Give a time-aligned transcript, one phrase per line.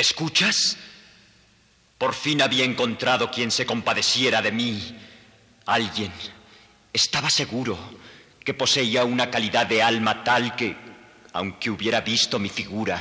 [0.00, 0.78] ¿Escuchas?
[1.98, 4.98] Por fin había encontrado quien se compadeciera de mí.
[5.66, 6.10] Alguien.
[6.90, 7.78] Estaba seguro
[8.42, 10.74] que poseía una calidad de alma tal que,
[11.34, 12.98] aunque hubiera visto mi figura,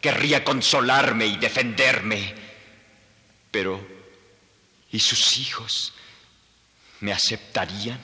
[0.00, 2.34] querría consolarme y defenderme.
[3.52, 3.86] Pero,
[4.90, 5.94] ¿y sus hijos?
[6.98, 8.00] ¿Me aceptarían?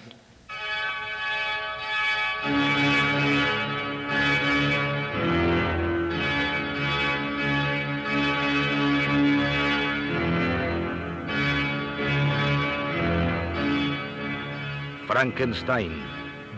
[15.09, 16.03] Frankenstein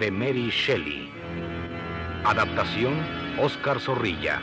[0.00, 1.08] de Mary Shelley.
[2.24, 2.94] Adaptación
[3.38, 4.42] Oscar Zorrilla.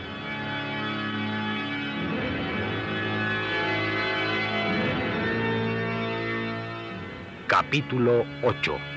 [7.48, 8.97] Capítulo 8.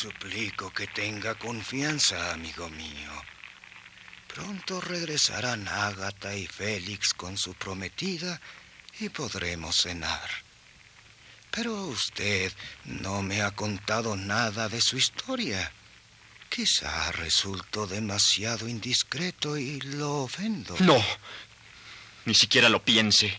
[0.00, 3.12] Suplico que tenga confianza, amigo mío.
[4.34, 8.40] Pronto regresarán Ágata y Félix con su prometida
[8.98, 10.30] y podremos cenar.
[11.50, 12.50] Pero usted
[12.86, 15.70] no me ha contado nada de su historia.
[16.48, 20.76] Quizá resultó demasiado indiscreto y lo ofendo.
[20.78, 21.04] No,
[22.24, 23.36] ni siquiera lo piense.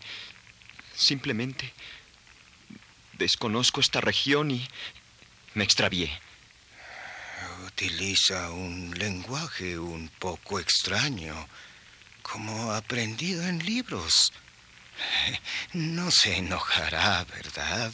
[0.95, 1.73] Simplemente
[3.13, 4.67] desconozco esta región y
[5.55, 6.21] me extravié.
[7.73, 11.47] Utiliza un lenguaje un poco extraño,
[12.21, 14.31] como aprendido en libros.
[15.73, 17.91] No se enojará, ¿verdad?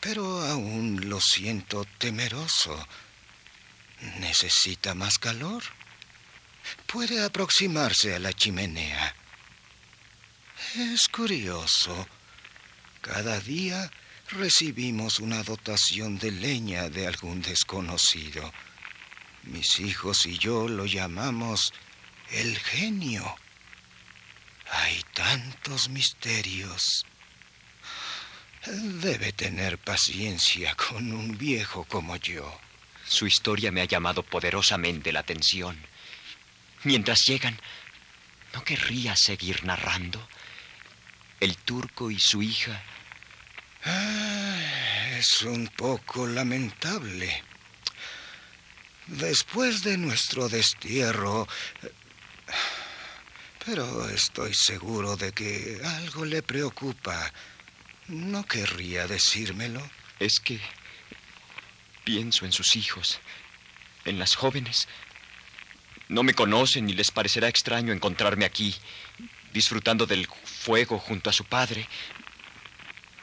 [0.00, 2.86] Pero aún lo siento temeroso.
[4.18, 5.62] ¿Necesita más calor?
[6.86, 9.14] Puede aproximarse a la chimenea.
[10.74, 12.06] Es curioso.
[13.00, 13.90] Cada día
[14.30, 18.52] recibimos una dotación de leña de algún desconocido.
[19.44, 21.72] Mis hijos y yo lo llamamos
[22.30, 23.36] el genio.
[24.70, 27.04] Hay tantos misterios.
[28.66, 32.58] Debe tener paciencia con un viejo como yo.
[33.04, 35.76] Su historia me ha llamado poderosamente la atención.
[36.84, 37.58] Mientras llegan,
[38.54, 40.26] ¿no querría seguir narrando?
[41.40, 42.82] El turco y su hija.
[43.84, 47.42] Ah, es un poco lamentable.
[49.06, 51.48] Después de nuestro destierro...
[53.64, 57.32] Pero estoy seguro de que algo le preocupa.
[58.08, 59.88] ¿No querría decírmelo?
[60.18, 60.60] Es que
[62.02, 63.20] pienso en sus hijos,
[64.04, 64.88] en las jóvenes.
[66.08, 68.74] No me conocen y les parecerá extraño encontrarme aquí,
[69.52, 71.88] disfrutando del fuego junto a su padre.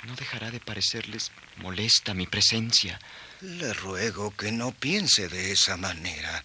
[0.05, 2.99] No dejará de parecerles molesta mi presencia.
[3.41, 6.43] Le ruego que no piense de esa manera.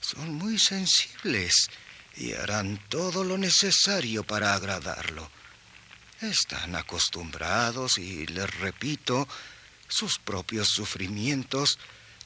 [0.00, 1.70] Son muy sensibles
[2.16, 5.30] y harán todo lo necesario para agradarlo.
[6.20, 9.26] Están acostumbrados y, les repito,
[9.88, 11.78] sus propios sufrimientos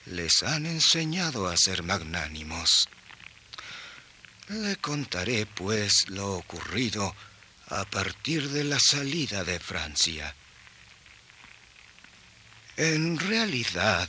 [0.06, 2.88] les han enseñado a ser magnánimos.
[4.48, 7.14] Le contaré, pues, lo ocurrido
[7.68, 10.34] a partir de la salida de Francia.
[12.76, 14.08] En realidad,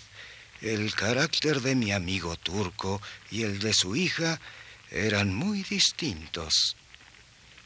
[0.62, 4.40] el carácter de mi amigo turco y el de su hija
[4.90, 6.76] eran muy distintos.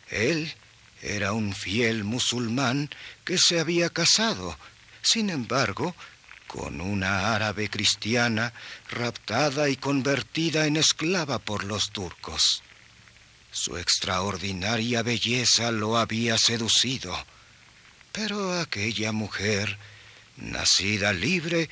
[0.09, 0.53] Él
[1.01, 2.89] era un fiel musulmán
[3.23, 4.57] que se había casado,
[5.01, 5.95] sin embargo,
[6.47, 8.53] con una árabe cristiana
[8.89, 12.63] raptada y convertida en esclava por los turcos.
[13.51, 17.15] Su extraordinaria belleza lo había seducido,
[18.11, 19.77] pero aquella mujer,
[20.41, 21.69] nacida libre,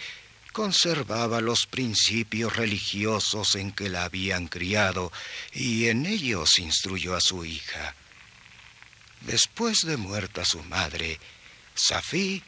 [0.52, 5.12] conservaba los principios religiosos en que la habían criado
[5.54, 7.96] y en ellos instruyó a su hija.
[9.22, 11.20] Después de muerta su madre,
[11.76, 12.44] Safí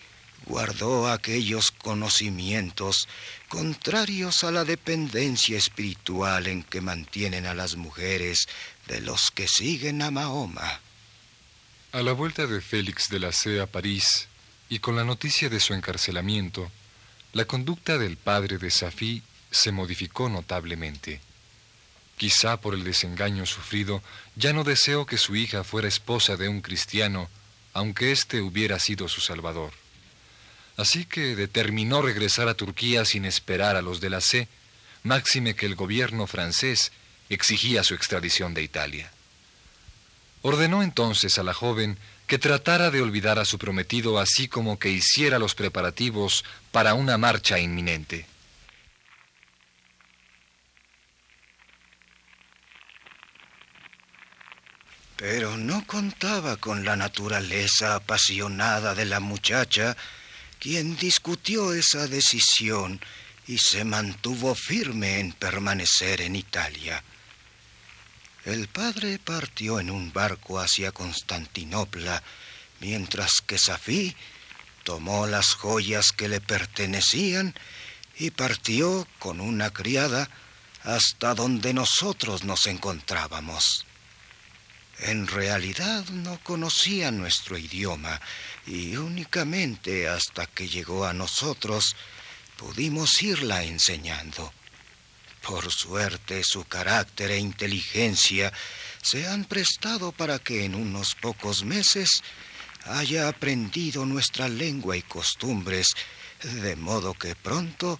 [0.46, 3.08] guardó aquellos conocimientos
[3.48, 8.48] contrarios a la dependencia espiritual en que mantienen a las mujeres
[8.88, 10.82] de los que siguen a Mahoma.
[11.92, 14.28] A la vuelta de Félix de la C a París
[14.70, 16.72] y con la noticia de su encarcelamiento,
[17.34, 21.22] la conducta del padre de Safí se modificó notablemente.
[22.18, 24.04] Quizá por el desengaño sufrido,
[24.36, 27.30] ya no deseó que su hija fuera esposa de un cristiano,
[27.74, 29.74] aunque éste hubiera sido su salvador.
[30.78, 34.48] Así que determinó regresar a Turquía sin esperar a los de la C,
[35.04, 36.92] máxime que el gobierno francés
[37.30, 39.12] exigía su extradición de Italia.
[40.42, 41.98] Ordenó entonces a la joven
[42.28, 47.18] que tratara de olvidar a su prometido así como que hiciera los preparativos para una
[47.18, 48.26] marcha inminente.
[55.18, 59.98] Pero no contaba con la naturaleza apasionada de la muchacha,
[60.60, 63.02] quien discutió esa decisión
[63.46, 67.04] y se mantuvo firme en permanecer en Italia.
[68.46, 72.24] El padre partió en un barco hacia Constantinopla,
[72.80, 74.16] mientras que Safí
[74.84, 77.54] tomó las joyas que le pertenecían
[78.18, 80.30] y partió con una criada
[80.84, 83.86] hasta donde nosotros nos encontrábamos.
[85.00, 88.20] En realidad no conocía nuestro idioma
[88.66, 91.96] y únicamente hasta que llegó a nosotros
[92.58, 94.54] pudimos irla enseñando.
[95.42, 98.52] Por suerte su carácter e inteligencia
[99.02, 102.22] se han prestado para que en unos pocos meses
[102.86, 105.88] haya aprendido nuestra lengua y costumbres,
[106.44, 108.00] de modo que pronto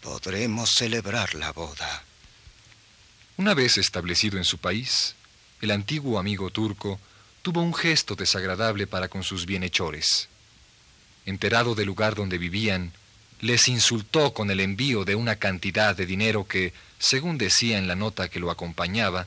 [0.00, 2.04] podremos celebrar la boda.
[3.36, 5.14] Una vez establecido en su país,
[5.60, 7.00] el antiguo amigo turco
[7.42, 10.28] tuvo un gesto desagradable para con sus bienhechores.
[11.24, 12.92] Enterado del lugar donde vivían,
[13.42, 17.96] les insultó con el envío de una cantidad de dinero que, según decía en la
[17.96, 19.26] nota que lo acompañaba,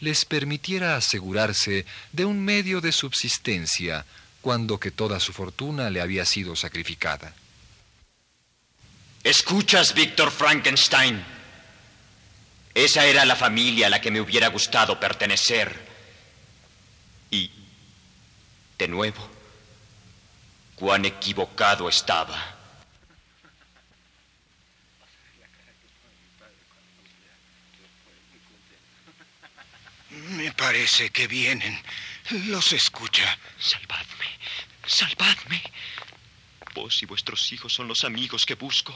[0.00, 4.06] les permitiera asegurarse de un medio de subsistencia
[4.40, 7.34] cuando que toda su fortuna le había sido sacrificada.
[9.24, 11.20] ¿Escuchas, Víctor Frankenstein?
[12.72, 15.84] Esa era la familia a la que me hubiera gustado pertenecer.
[17.28, 17.50] Y,
[18.78, 19.28] de nuevo,
[20.76, 22.57] cuán equivocado estaba.
[30.30, 31.80] Me parece que vienen.
[32.46, 33.38] Los escucha.
[33.58, 34.38] Salvadme,
[34.86, 35.62] salvadme.
[36.74, 38.94] Vos y vuestros hijos son los amigos que busco.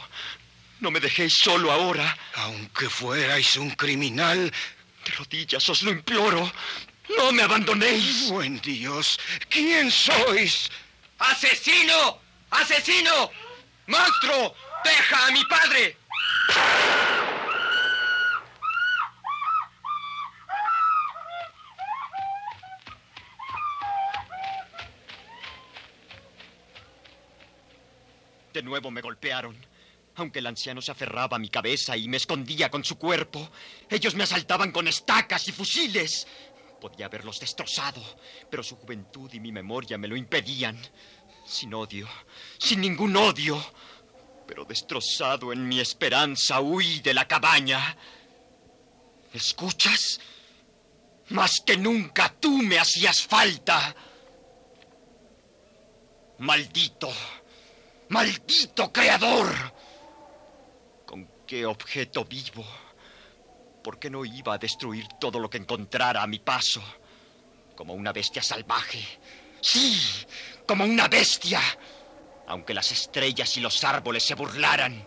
[0.80, 2.16] No me dejéis solo ahora.
[2.34, 4.52] Aunque fuerais un criminal.
[5.04, 6.52] De rodillas os lo imploro.
[7.16, 8.30] No me abandonéis.
[8.30, 10.70] Buen Dios, ¿quién sois?
[11.18, 12.20] ¡Asesino!
[12.50, 13.30] ¡Asesino!
[13.86, 14.54] ¡Monstruo!
[14.84, 15.96] ¡Deja a mi padre!
[28.62, 29.56] Nuevo me golpearon.
[30.16, 33.50] Aunque el anciano se aferraba a mi cabeza y me escondía con su cuerpo,
[33.88, 36.26] ellos me asaltaban con estacas y fusiles.
[36.80, 38.02] Podía haberlos destrozado,
[38.50, 40.78] pero su juventud y mi memoria me lo impedían.
[41.46, 42.08] Sin odio,
[42.58, 43.60] sin ningún odio,
[44.46, 47.96] pero destrozado en mi esperanza, huí de la cabaña.
[49.32, 50.20] ¿Escuchas?
[51.30, 53.94] Más que nunca tú me hacías falta.
[56.38, 57.10] Maldito,
[58.12, 59.48] maldito creador
[61.52, 62.64] qué objeto vivo.
[63.84, 66.82] ¿Por qué no iba a destruir todo lo que encontrara a mi paso?
[67.76, 69.04] Como una bestia salvaje.
[69.60, 70.00] Sí,
[70.66, 71.60] como una bestia.
[72.46, 75.06] Aunque las estrellas y los árboles se burlaran.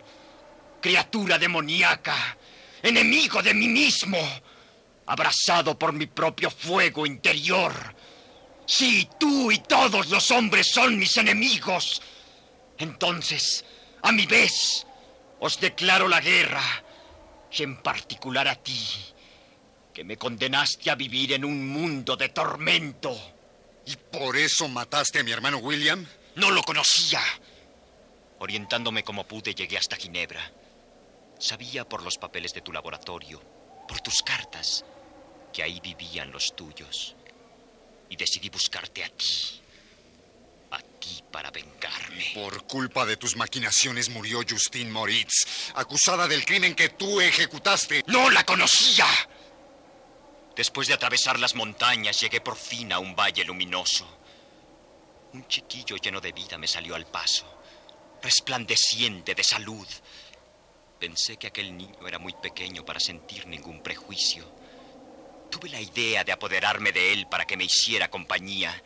[0.80, 2.38] Criatura demoníaca.
[2.84, 4.19] Enemigo de mí mismo.
[5.08, 7.74] Abrazado por mi propio fuego interior.
[8.68, 12.03] Sí, tú y todos los hombres son mis enemigos.
[12.77, 13.65] Entonces,
[14.01, 14.86] a mi vez,
[15.39, 16.63] os declaro la guerra,
[17.51, 18.79] y en particular a ti,
[19.94, 23.17] que me condenaste a vivir en un mundo de tormento.
[23.86, 26.05] ¿Y por eso mataste a mi hermano William?
[26.36, 27.22] No lo conocía.
[28.39, 30.51] Orientándome como pude, llegué hasta Ginebra.
[31.39, 33.41] Sabía por los papeles de tu laboratorio,
[33.88, 34.84] por tus cartas,
[35.53, 37.15] que ahí vivían los tuyos.
[38.10, 39.54] Y decidí buscarte a ti.
[42.36, 48.04] Por culpa de tus maquinaciones murió Justine Moritz, acusada del crimen que tú ejecutaste.
[48.08, 49.06] ¡No la conocía!
[50.54, 54.06] Después de atravesar las montañas, llegué por fin a un valle luminoso.
[55.32, 57.46] Un chiquillo lleno de vida me salió al paso,
[58.22, 59.88] resplandeciente de salud.
[61.00, 64.46] Pensé que aquel niño era muy pequeño para sentir ningún prejuicio.
[65.50, 68.84] Tuve la idea de apoderarme de él para que me hiciera compañía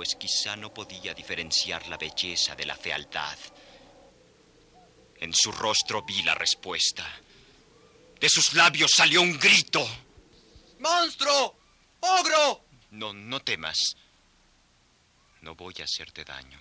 [0.00, 3.36] pues quizá no podía diferenciar la belleza de la fealdad.
[5.18, 7.06] En su rostro vi la respuesta.
[8.18, 9.86] De sus labios salió un grito.
[10.78, 11.54] ¡Monstruo!
[12.00, 12.64] ¡Ogro!
[12.92, 13.76] No, no temas.
[15.42, 16.58] No voy a hacerte daño.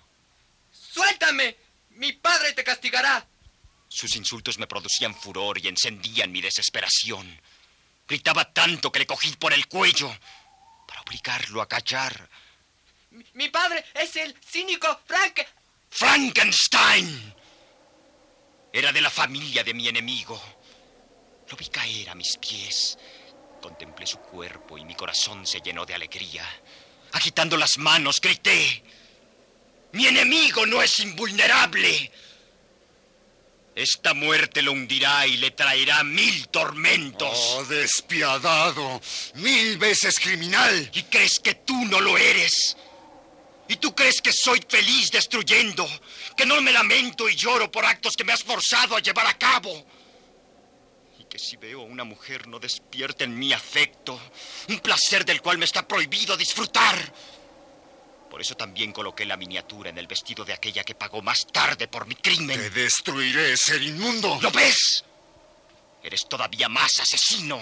[0.74, 1.56] ¡Suéltame!
[1.92, 3.26] Mi padre te castigará.
[3.88, 7.40] Sus insultos me producían furor y encendían mi desesperación.
[8.06, 10.14] Gritaba tanto que le cogí por el cuello.
[10.86, 12.30] Para obligarlo a callar.
[13.12, 15.42] Mi, mi padre es el cínico Frank.
[15.90, 17.34] ¡Frankenstein!
[18.72, 20.40] Era de la familia de mi enemigo.
[21.50, 22.98] Lo vi caer a mis pies.
[23.62, 26.46] Contemplé su cuerpo y mi corazón se llenó de alegría.
[27.14, 28.84] Agitando las manos, grité.
[29.94, 32.12] Mi enemigo no es invulnerable.
[33.76, 37.56] Esta muerte lo hundirá y le traerá mil tormentos.
[37.56, 39.02] Oh, despiadado.
[39.36, 40.92] Mil veces criminal.
[40.94, 42.78] ¿Y crees que tú no lo eres?
[43.70, 45.88] ¿Y tú crees que soy feliz destruyendo?
[46.36, 49.38] ¿Que no me lamento y lloro por actos que me has forzado a llevar a
[49.38, 49.86] cabo?
[51.20, 54.20] ¿Y que si veo a una mujer no despierta en mí afecto?
[54.70, 57.14] Un placer del cual me está prohibido disfrutar.
[58.32, 61.88] Por eso también coloqué la miniatura en el vestido de aquella que pagó más tarde
[61.88, 62.60] por mi crimen.
[62.60, 64.40] Te destruiré, ser inmundo.
[64.42, 65.06] ¿Lo ves?
[66.02, 67.62] Eres todavía más asesino.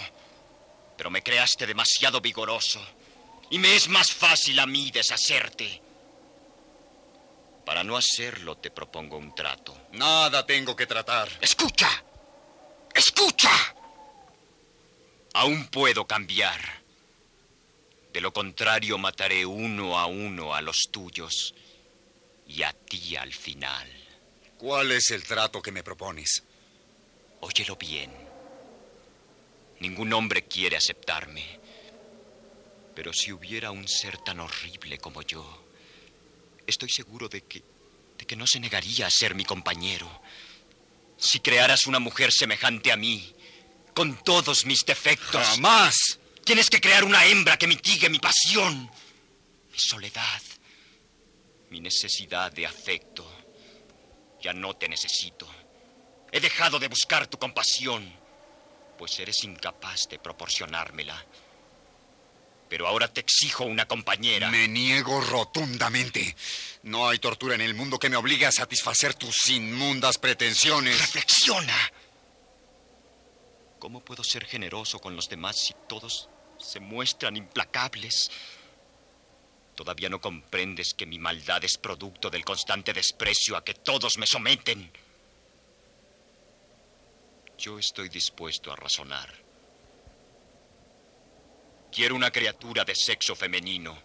[0.95, 2.81] Pero me creaste demasiado vigoroso.
[3.49, 5.86] Y me es más fácil a mí deshacerte.
[7.67, 9.77] Para no hacerlo, te propongo un trato.
[9.91, 11.27] Nada tengo que tratar.
[11.41, 12.01] ¡Escucha!
[12.95, 13.51] ¡Escucha!
[15.33, 16.61] Aún puedo cambiar.
[18.13, 21.53] De lo contrario, mataré uno a uno a los tuyos
[22.47, 23.91] y a ti al final.
[24.57, 26.43] ¿Cuál es el trato que me propones?
[27.41, 28.13] Óyelo bien.
[29.81, 31.59] Ningún hombre quiere aceptarme.
[32.95, 35.66] Pero si hubiera un ser tan horrible como yo,
[36.67, 37.63] estoy seguro de que,
[38.17, 40.21] de que no se negaría a ser mi compañero.
[41.17, 43.33] Si crearas una mujer semejante a mí,
[43.97, 45.41] con todos mis defectos.
[45.41, 46.19] ¡Jamás!
[46.43, 48.91] Tienes que crear una hembra que mitigue mi pasión,
[49.71, 50.41] mi soledad,
[51.71, 53.25] mi necesidad de afecto.
[54.39, 55.49] Ya no te necesito.
[56.31, 58.07] He dejado de buscar tu compasión,
[58.99, 61.25] pues eres incapaz de proporcionármela.
[62.69, 64.49] Pero ahora te exijo una compañera.
[64.49, 66.35] Me niego rotundamente.
[66.83, 70.99] No hay tortura en el mundo que me obligue a satisfacer tus inmundas pretensiones.
[70.99, 71.77] Reflexiona.
[73.79, 78.29] ¿Cómo puedo ser generoso con los demás si todos se muestran implacables?
[79.75, 84.25] Todavía no comprendes que mi maldad es producto del constante desprecio a que todos me
[84.25, 84.91] someten.
[87.59, 89.46] Yo estoy dispuesto a razonar.
[91.97, 93.97] Quiero una criatura de sexo femenino,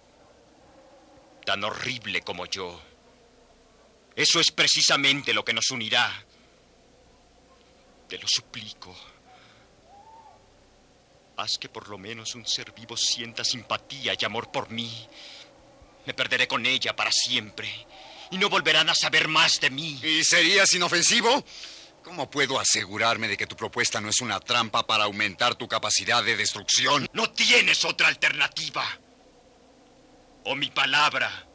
[1.45, 2.81] tan horrible como yo.
[4.17, 6.25] Eso es precisamente lo que nos unirá.
[8.09, 8.97] Te lo suplico.
[11.37, 15.07] Haz que por lo menos un ser vivo sienta simpatía y amor por mí.
[16.07, 17.69] Me perderé con ella para siempre
[18.31, 20.01] y no volverán a saber más de mí.
[20.03, 21.45] ¿Y serías inofensivo?
[22.03, 26.23] ¿Cómo puedo asegurarme de que tu propuesta no es una trampa para aumentar tu capacidad
[26.23, 27.09] de destrucción?
[27.13, 28.85] No tienes otra alternativa.
[30.45, 31.47] O mi palabra,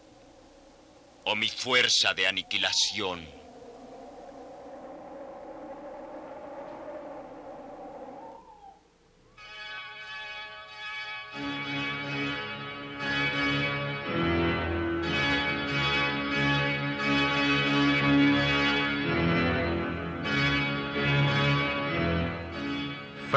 [1.26, 3.37] o mi fuerza de aniquilación.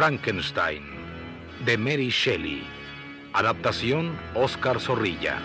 [0.01, 0.83] Frankenstein,
[1.67, 2.67] de Mary Shelley.
[3.35, 5.37] Adaptación Oscar Zorrilla.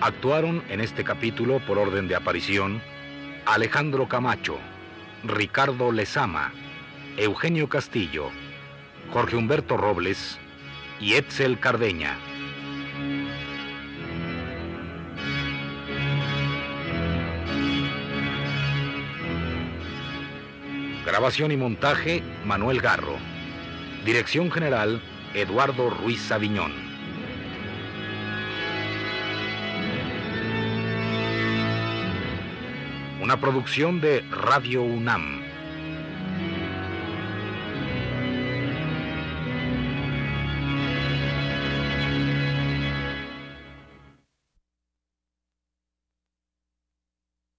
[0.00, 2.80] Actuaron en este capítulo por orden de aparición
[3.44, 4.56] Alejandro Camacho,
[5.24, 6.52] Ricardo Lezama,
[7.16, 8.30] Eugenio Castillo,
[9.12, 10.38] Jorge Humberto Robles
[11.00, 12.29] y Etzel Cardeña.
[21.20, 23.18] Grabación y montaje, Manuel Garro.
[24.06, 25.02] Dirección general,
[25.34, 26.72] Eduardo Ruiz Sabiñón.
[33.20, 35.39] Una producción de Radio UNAM.